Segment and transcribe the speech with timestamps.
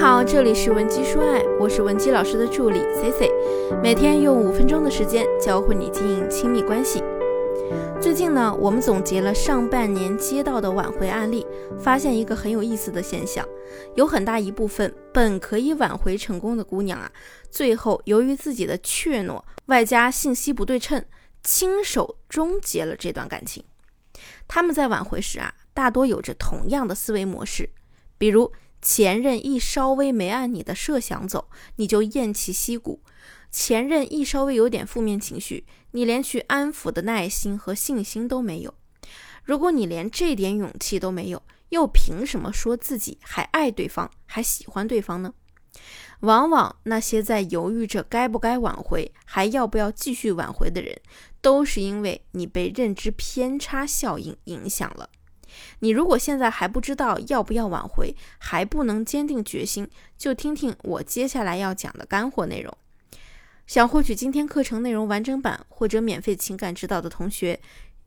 [0.00, 3.32] 好，这里是文姬说爱，我是文姬老师的助理 C C，
[3.82, 7.02] 每天用五分钟的时间教会你经营亲密关系。
[8.00, 11.44] 最近呢，我们总结了上半年接到的挽回案例，
[11.80, 13.44] 发现一个很有意思的现象，
[13.96, 17.10] 有很大一部分本可以挽回成功的姑娘啊，
[17.50, 21.04] 最后由于自己的怯懦，外加信息不对称，
[21.42, 23.64] 亲手终结了这段感情。
[24.46, 27.68] 他们在挽回时啊，大多有着同样的思维模式，
[28.16, 33.02] 比如前任一稍微没按你的设想走，你就偃旗息鼓。
[33.50, 38.74] 前任一稍微有点负面情绪，你连去安抚的耐心和信心都没有。
[39.42, 45.32] 如果你连这点勇气都没有，又凭什么说自己还爱对方，还喜欢对方呢？
[46.20, 51.00] 往往那些在犹豫着该不该挽回，还要不要继续挽回的人，
[51.40, 55.08] 都是因为你被认知偏差效应影响了。
[55.80, 62.76] 你如果现在还不知道要不要挽回，还不能坚定决心，就听听我接下来要讲的干货内容。
[63.66, 67.60] 想获取今天课程内容完整版或者免费情感指导的同学，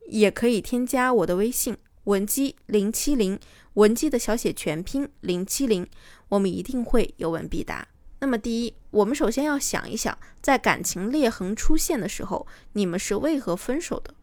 [0.07, 3.39] 也可以添加我的微信文姬零七零，
[3.73, 5.87] 文姬的小写全拼零七零，
[6.29, 7.87] 我们一定会有问必答。
[8.19, 14.13] 那么第一，我们首先要想一想，在感情裂痕出现的时候，你们是为何分手的？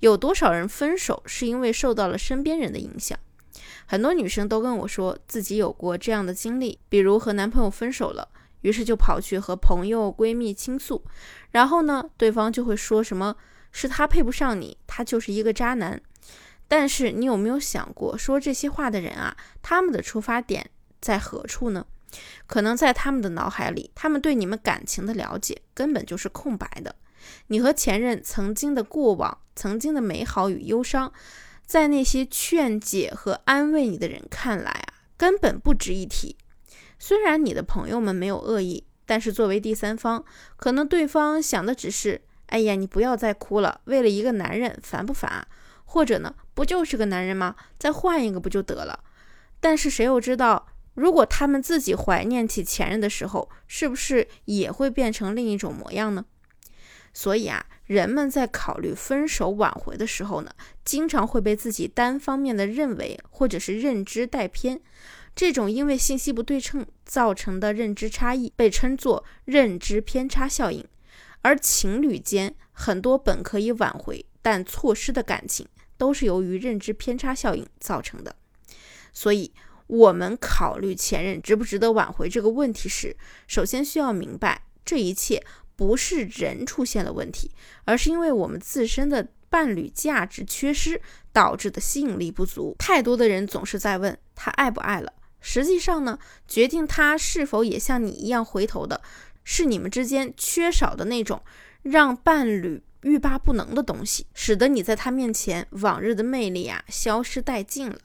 [0.00, 3.18] 有多少人分手是因为受到了身边人的影响？
[3.86, 8.28] 很多女生都跟我说自己有过这样的经历，比如和男朋友分手了。
[8.62, 11.04] 于是就跑去和朋友闺蜜倾诉，
[11.52, 13.36] 然后呢，对方就会说什么
[13.70, 16.00] 是他配不上你，他就是一个渣男。
[16.66, 20.68] 但是你有没有想过，说这些话的人啊，他们的出发点
[21.00, 21.86] 在何处呢？
[22.48, 26.96] 可能在他们的脑海里，他们对你们感情的了解根本就是空白的。
[27.48, 31.12] 你和前任曾经的过往，曾经的美好与忧伤，
[31.64, 34.86] 在那些劝解和安慰你的人看来啊，
[35.16, 36.36] 根本不值一提。
[36.98, 40.24] 虽然你的朋友们没有恶意，但是作为第三方，
[40.56, 45.46] 可能对方想的只是：哎呀，你不要再哭了，为了一个男人，烦不烦啊？
[45.84, 47.54] 或者呢，不就是个男人吗？
[47.78, 49.04] 再换一个不就得了？
[49.60, 56.24] 但是谁又知道，如果他们自己怀念起前任的时候，是不是也会变成另一种模样呢？
[57.18, 60.50] 所以啊，人们在考虑分手挽回的时候呢，
[60.84, 64.78] 经常会被自己单方面的认为或者是认知带偏。
[65.34, 70.86] 这种因为信息不对称造成的认知差异被称作认知偏差效应，
[71.40, 75.66] 而情侣间很多本可以挽回但错失的感情，
[75.96, 78.36] 都是由于认知偏差效应造成的。
[79.14, 79.50] 所以，
[79.86, 83.16] 我们考虑前任值不值得挽回这个问题时，
[83.46, 85.42] 首先需要明白，这一切
[85.76, 87.50] 不是人出现了问题，
[87.84, 91.00] 而是因为我们自身的伴侣价值缺失
[91.32, 92.74] 导致的吸引力不足。
[92.78, 95.12] 太多的人总是在问他爱不爱了。
[95.40, 99.00] 实际上呢，决定他是否也像你一样回头的，
[99.44, 101.40] 是你们之间缺少的那种
[101.82, 107.98] 让伴侣欲罢不能的东西，使得你在他面前往日的魅力啊消失殆尽了。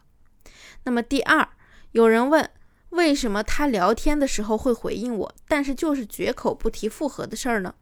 [0.83, 1.47] 那么第二，
[1.93, 2.47] 有人问，
[2.91, 7.73] 为什么他聊天的时候会回应我，但是就是绝口不提复合的事儿呢？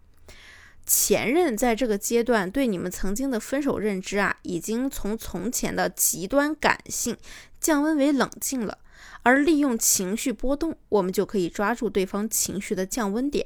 [0.85, 7.15] 前任在这个阶段对你们曾经的分手认知啊，已经从从前的极端感性
[7.59, 8.79] 降温为冷静了。
[9.21, 13.45] 而利用情绪波动，我们就可以抓住对方情绪的降温点。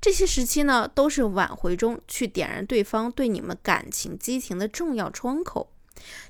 [0.00, 5.72] 这些时期呢，都是挽回中去点燃对方对你们感情激情的重要窗口。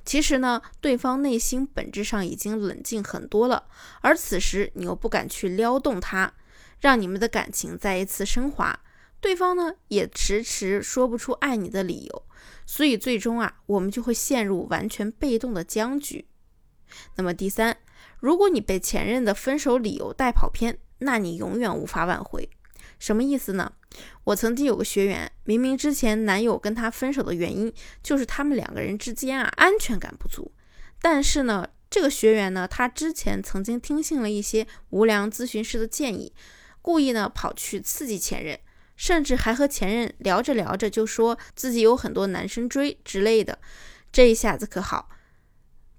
[0.05, 3.65] 其实呢，对方内心本质上已经冷静很多了，
[4.01, 6.33] 而此时你又不敢去撩动他，
[6.81, 8.81] 让你们的感情再一次升华。
[9.21, 12.23] 对方呢，也迟迟说不出爱你的理由，
[12.65, 16.27] 所以最终啊，我们就会陷入完全被动的僵局。
[17.17, 17.77] 那么第三。
[18.19, 22.51] 如果你被前任的分手理由带跑偏，那你永远无法挽回。
[23.01, 23.73] 什么意思呢？
[24.23, 30.53] 我曾经有个学员，明明之前男友跟她分手的原因就是他们两个人之间啊安全感不足，
[31.03, 36.33] 但是呢，这个学员呢，他之前曾经听信了一些无良咨询师的建议，
[36.81, 38.57] 故意呢跑去刺激前任，
[38.95, 43.59] 甚至还和前任聊着聊着就说自己有很多男生追之类的。
[44.13, 45.09] 这一下子可好，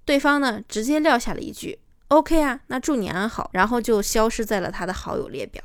[0.04, 1.80] 对方呢直接撂下了一句。
[2.08, 5.62] OK 啊，那祝你安好，然后就消失在了他的好友列表。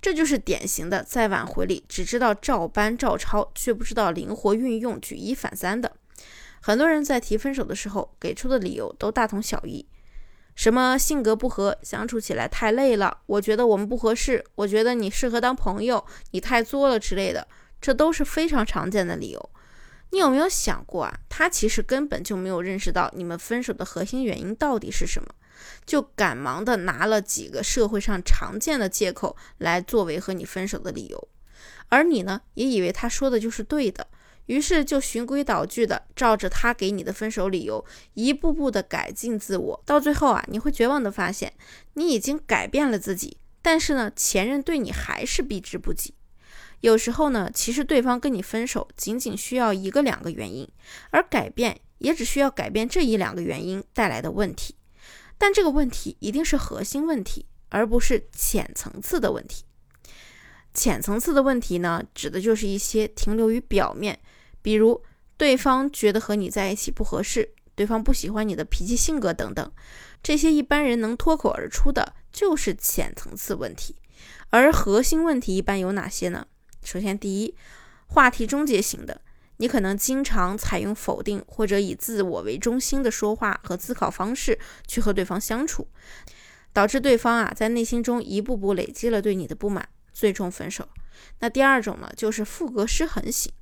[0.00, 5.92] 这就是典型的在挽回里只知道照搬照抄，却不知道灵活运用、举一反三的。
[6.60, 9.86] 很多人在提分手的时候给出的理由都大同小异，
[10.54, 17.46] 什么性格不合，相处起来太累了，我觉得我们不合适，我觉得你适合当朋友，你太作了之类的，
[17.80, 19.50] 这都是非常常见的理由。
[20.10, 21.20] 你有没有想过啊？
[21.28, 25.28] 他其实根本就没有认识到你们分手的核心原因到底是什么。
[25.84, 31.28] 就赶忙的拿了几个社会上常见的借口来作为和你分手的理由，
[31.88, 34.06] 而你呢，也以为他说的就是对的，
[34.46, 37.84] 于是就循规蹈矩的照着他给你的分手理由，
[38.14, 41.52] 一步步的改进自我，到最后啊，你会绝望的发现，
[41.94, 46.14] 你已经改变了自己，但是呢，前任对你还是避之不及。
[46.80, 50.68] 有时候呢，其实对方跟你分手仅仅需要一个两个原因，
[51.10, 54.76] 而改变也只需要改变这一两个原因带来的问题。
[55.38, 59.64] 但这个问题一定是核心问题，而不是浅层次的问题。
[60.74, 64.18] 浅层次的问题呢，指的就是一些停留于表面，
[64.60, 65.02] 比如
[65.36, 69.72] 对方觉得和你在一起不合适，对方不喜欢你的脾气性格等等，
[70.22, 73.96] 这些一般人能脱口而出的，就是浅层次问题。
[74.50, 76.46] 而核心问题一般有哪些呢？
[76.82, 77.54] 首先，第一，
[78.06, 79.20] 话题终结型的，
[79.58, 85.86] 你可能经常采用否定或者以自我为中心的说话和思考方式去和对方相处，
[86.72, 90.88] 导致对方啊在内心中一步步累积了对你的不满，最终分手。
[91.40, 93.52] 那第二种呢，就是复格失衡型，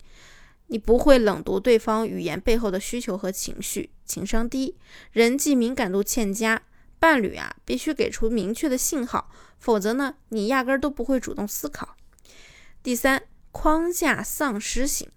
[0.67, 4.77] 你不会冷读对方语言背后的需求和情绪，情商低，
[5.13, 6.61] 人际敏感度欠佳，
[6.99, 11.97] 伴侣啊必须给出明确的信号，否则呢，你压根儿都不会主动思考。
[12.83, 15.09] 第三，框架丧失型，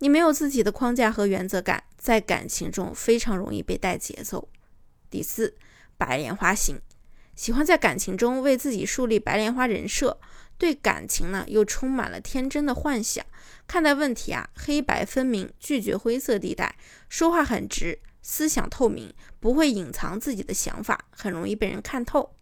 [0.00, 4.48] 你没有自己的框架和原则感，在感情中非常容易被带节奏。
[5.10, 5.54] 第四，
[5.98, 6.80] 白莲花型，
[7.36, 10.18] 喜欢在感情中为自己树立白莲花人设，
[10.56, 13.22] 对感情呢又充满了天真的幻想，
[13.66, 16.76] 看待问题啊黑白分明，拒绝灰色地带，
[17.10, 22.34] 说话很直，思想透明，不会隐藏自己的想法，很容易被人看透。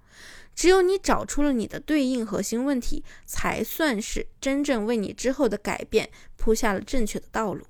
[0.58, 7.64] 只有你找出了你的对应核心问题，才算是真正为你之后的改变铺下了正确的道路。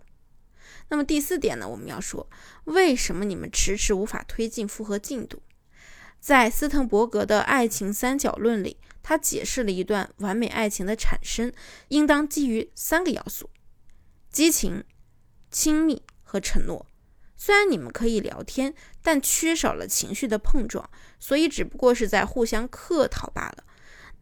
[0.89, 1.69] 那么第四点呢？
[1.69, 2.31] 我们要说，
[2.65, 5.43] 为什么你们迟迟无法推进复合进度？
[6.19, 11.53] 在斯滕伯格的爱情三角论里，他解释了一段完美爱情的产生
[11.89, 13.51] 应当基于三个要素：
[14.31, 14.83] 激情、
[15.51, 16.87] 亲密和承诺。
[17.39, 20.91] 虽然你们可以聊天，但缺少了情绪的碰撞，
[21.21, 23.65] 所以只不过是在互相客套罢了。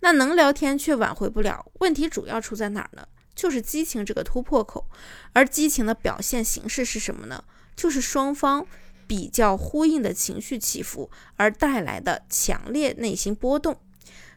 [0.00, 3.08] 那能聊天却挽回不了，问题主要出在哪儿呢？
[3.34, 4.86] 就是激情这个突破口。
[5.32, 7.42] 而激情的表现形式是什么呢？
[7.74, 8.66] 就是双方
[9.06, 13.80] 比较呼应的情绪起伏而带来的强烈内心波动。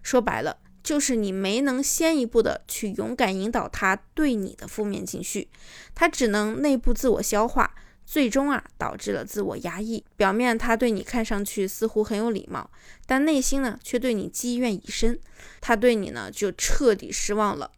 [0.02, 5.50] 说白了，就是你没能先一步的去勇敢引导他对你的负面情绪，
[5.94, 7.76] 他只能内部自我消化。
[8.10, 10.04] 最终啊，导致了自我压抑。
[10.18, 12.68] 表面他对你看上去似乎很有礼貌，
[13.06, 15.20] 但内心呢却对你积怨已深。
[15.62, 17.70] 他对你呢就彻底失望了。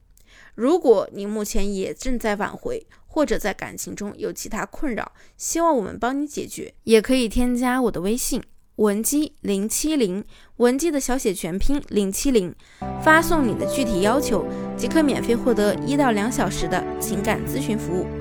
[0.56, 8.42] 如果你目前也正在挽回，或者在感情中有其他困扰，希望我们帮你解决，也可以添加我的微信
[8.77, 10.24] 文姬零七零，
[10.56, 12.56] 文姬的小写全拼零七零，
[13.04, 14.45] 发送你的具体要求，
[14.77, 18.20] 即可免费获得一到两小时的情感咨询服务。